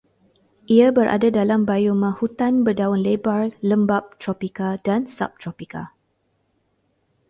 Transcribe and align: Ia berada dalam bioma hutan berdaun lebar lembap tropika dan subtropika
Ia 0.75 0.87
berada 0.97 1.29
dalam 1.39 1.61
bioma 1.69 2.09
hutan 2.19 2.53
berdaun 2.65 2.99
lebar 3.07 3.43
lembap 3.69 4.03
tropika 4.21 4.69
dan 4.87 5.01
subtropika 5.15 5.83